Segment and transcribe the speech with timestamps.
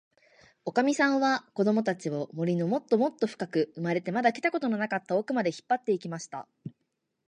[0.65, 6.47] おかみさんは、こどもたちを、森のもっともっとふかく、生まれてまだ来たことのなかったおくまで、引っぱって行きました。